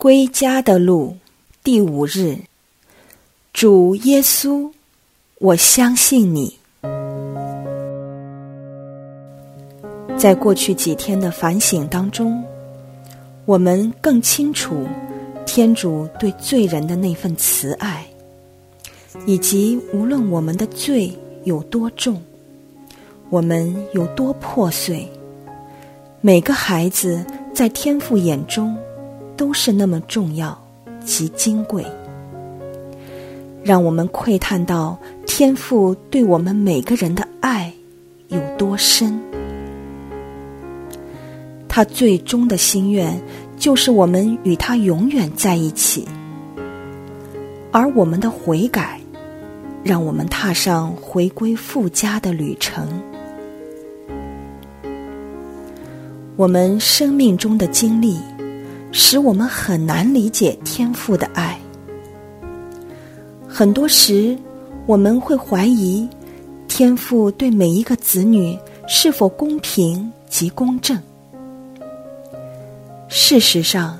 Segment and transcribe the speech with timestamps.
[0.00, 1.14] 归家的路，
[1.62, 2.34] 第五日，
[3.52, 4.70] 主耶稣，
[5.36, 6.56] 我相信你。
[10.16, 12.42] 在过去几天的反省当中，
[13.44, 14.86] 我们更清楚
[15.44, 18.06] 天主对罪人的那份慈爱，
[19.26, 21.12] 以及无论我们的罪
[21.44, 22.18] 有多重，
[23.28, 25.06] 我们有多破碎，
[26.22, 27.22] 每个孩子
[27.52, 28.74] 在天父眼中
[29.40, 30.56] 都是那么重要
[31.02, 31.82] 及金贵，
[33.64, 37.72] 让我们窥探到天父对我们每个人的爱
[38.28, 39.18] 有多深。
[41.66, 43.18] 他最终的心愿，
[43.56, 46.06] 就是我们与他永远在一起。
[47.72, 49.00] 而我们的悔改，
[49.82, 52.86] 让我们踏上回归父家的旅程。
[56.36, 58.18] 我们生命中的经历，
[58.92, 61.58] 使我们很难理解天父的爱。
[63.48, 64.36] 很多时，
[64.86, 66.08] 我们会怀疑
[66.68, 71.00] 天父对每一个子女是否公平及公正。
[73.08, 73.98] 事实上，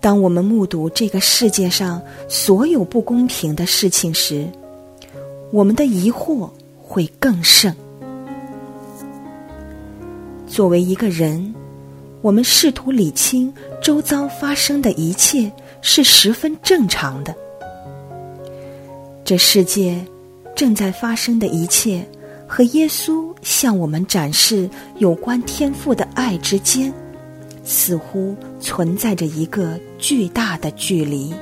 [0.00, 4.46] 当我们目睹这个世界上所有不公平的事情时，
[5.52, 6.48] 我们的疑惑
[6.82, 7.74] 会更甚。
[10.46, 11.54] 作为一个人，
[12.26, 15.48] 我们试图理清周遭发生的一切
[15.80, 17.32] 是十分正常的。
[19.24, 20.04] 这世界
[20.56, 22.04] 正在发生的一切，
[22.44, 26.92] 和耶稣向我们展示有关天赋的爱之间。
[27.62, 31.32] 似乎存在着一个巨大的距离。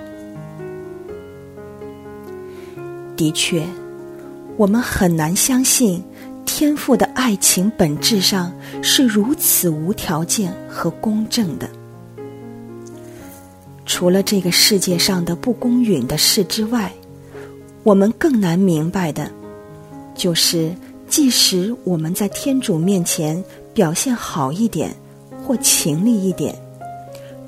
[3.16, 3.62] 的确，
[4.58, 6.04] 我们很难相信
[6.56, 11.68] 天赋的爱情本质上是如此无条件和公正的。
[13.84, 16.92] 除了这个世界上的不公允的事之外，
[17.82, 19.28] 我们更难明白的，
[20.14, 20.72] 就是
[21.08, 23.42] 即使我们在天主面前
[23.74, 24.94] 表现好一点。
[25.44, 26.56] 或勤力一点，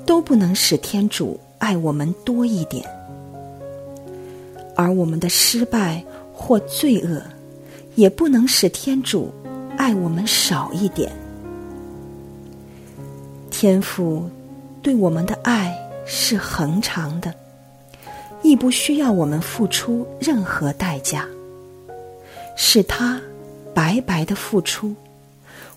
[0.05, 2.83] 都不能使天主爱我们多一点；
[4.75, 7.19] 而我们的失败或罪恶，
[7.97, 9.33] 也不能使天主
[9.75, 11.11] 爱我们少一点。
[13.51, 14.29] 天父
[14.81, 15.75] 对我们的爱
[16.05, 17.33] 是恒长的，
[18.41, 21.27] 亦不需要我们付出任何代价，
[22.55, 23.19] 是他
[23.73, 24.95] 白白的付出，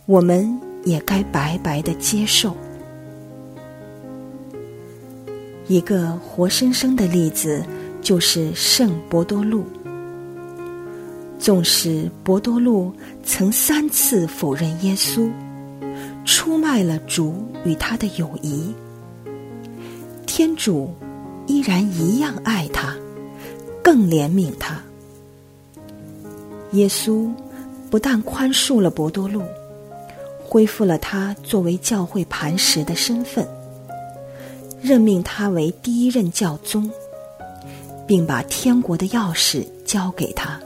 [0.07, 0.61] 我们。
[0.83, 2.57] 也该白白的接受。
[5.67, 7.63] 一个活生生的例子
[8.01, 9.63] 就是圣伯多禄。
[11.41, 12.93] 纵使伯多禄
[13.25, 15.31] 曾三次否认耶稣，
[16.27, 17.35] 出卖了主
[17.65, 18.75] 与他的友谊，
[20.27, 20.93] 天主
[21.47, 22.95] 依然一样爱他，
[23.83, 24.79] 更怜悯他。
[26.73, 27.29] 耶稣
[27.91, 29.43] 不但宽恕了伯多禄。
[30.45, 33.47] 恢复了他作为教会磐石的身份，
[34.83, 36.91] 任命他为第一任教宗，
[38.05, 40.61] 并把天国的钥匙交给他。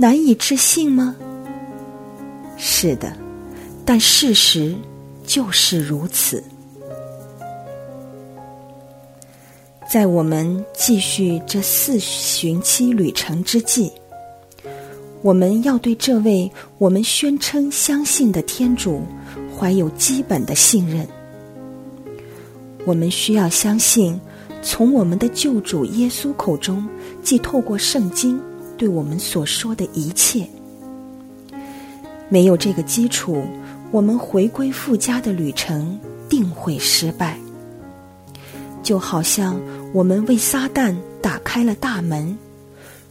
[0.00, 1.14] 难以置信吗？
[2.56, 3.14] 是的，
[3.84, 4.74] 但事实
[5.26, 6.42] 就是如此。
[9.86, 13.92] 在我们继续这四旬期旅程之际。
[15.20, 19.02] 我们要对这位我们宣称相信的天主
[19.54, 21.06] 怀有基本的信任。
[22.86, 24.18] 我们需要相信，
[24.62, 26.88] 从我们的救主耶稣口中，
[27.22, 28.40] 即透过圣经
[28.80, 30.48] 对我们所说的一切。
[32.30, 33.42] 没有这个基础，
[33.90, 37.38] 我们回归父家的旅程定会失败。
[38.82, 39.60] 就好像
[39.92, 42.34] 我们为撒旦打开了大门。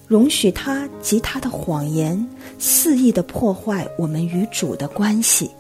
[0.08, 5.52] 容许他及他的谎言肆意的破坏我们与主的关系。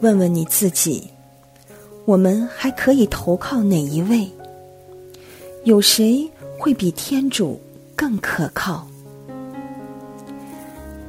[0.00, 1.06] 问问你自己，
[2.06, 4.26] 我们还可以投靠哪一位？
[5.64, 6.26] 有谁
[6.58, 7.60] 会比天主
[7.94, 8.86] 更可靠？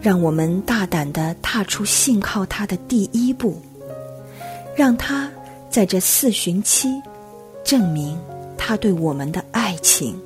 [0.01, 3.59] 让我们大胆的踏出信靠他的第一步，
[4.75, 5.29] 让他
[5.69, 6.89] 在这四旬期
[7.63, 8.17] 证明。
[8.57, 10.19] 他对我们的爱情。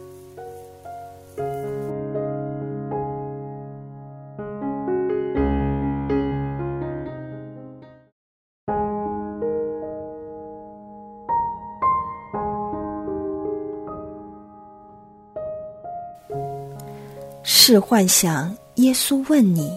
[17.43, 18.55] 是幻想。
[18.75, 19.69] 耶稣问你：“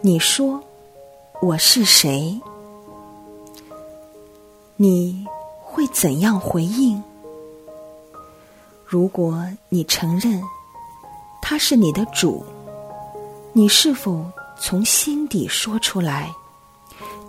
[0.00, 0.60] 你说
[1.40, 2.40] 我是谁？”
[4.76, 5.26] 你
[5.62, 7.00] 会怎样回应？
[8.84, 10.42] 如果你承认
[11.42, 12.44] 他是你的主，
[13.52, 14.24] 你是否
[14.58, 16.32] 从心底说出来？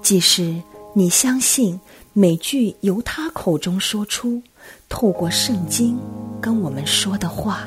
[0.02, 0.62] 即使
[0.94, 1.80] 你相信
[2.20, 4.44] 每句由他口中说出，
[4.90, 5.98] 透过圣经
[6.42, 7.64] 跟我们说的话。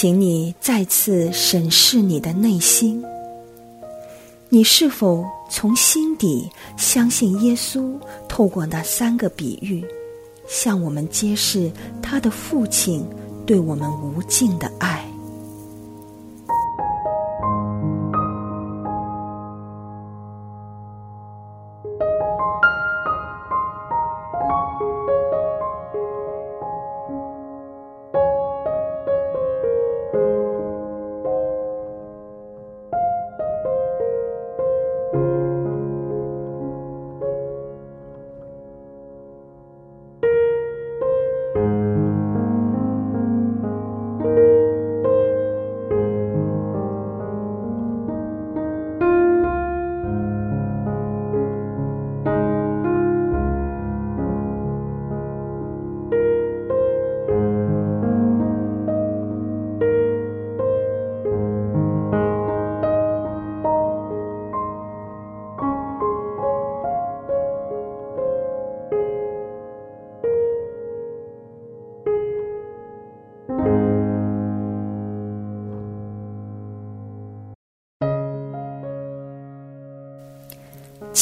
[0.00, 3.04] 请你再次审视你的内心，
[4.48, 6.48] 你是否从心底
[6.78, 7.92] 相信耶稣
[8.26, 9.84] 透过那三个比喻，
[10.48, 11.70] 向我们揭示
[12.00, 13.04] 他的父亲
[13.44, 15.04] 对我们无尽的爱？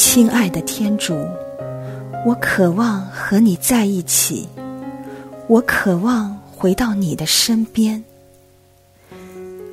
[0.01, 1.13] 亲爱的天主，
[2.25, 4.47] 我渴望和你在一起，
[5.47, 8.01] 我渴望回到你的身边。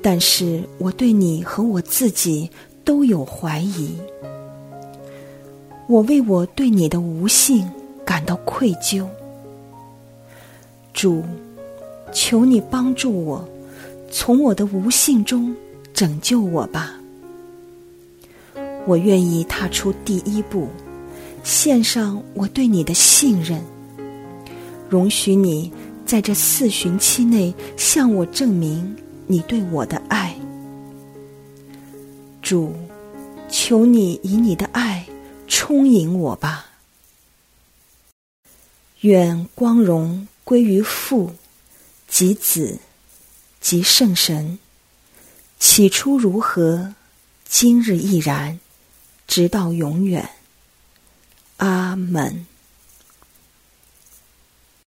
[0.03, 2.51] 但是我对你和我自己
[2.85, 3.97] 都有怀疑，
[5.87, 7.65] 我为我对你的无信
[8.05, 9.07] 感到愧疚。
[10.93, 11.23] 主，
[12.13, 13.49] 求你帮助我，
[14.11, 15.55] 从我的无信中
[15.95, 16.95] 拯救我吧。
[18.87, 20.69] 我愿意踏出第一步，
[21.43, 23.61] 献上我对你的信任。
[24.89, 25.73] 容许你
[26.07, 28.97] 在这四旬期内向我证明
[29.27, 30.37] 你对我的爱。
[32.41, 32.73] 主，
[33.51, 35.05] 求你以你的爱
[35.49, 36.67] 充盈我吧。
[39.01, 41.33] 愿光荣归于父、
[42.07, 42.79] 及子、
[43.61, 44.61] 及圣神。
[45.59, 46.95] 起初如何，
[47.49, 48.61] 今日亦然。
[49.27, 50.31] 直到永远，
[51.59, 52.47] 阿门。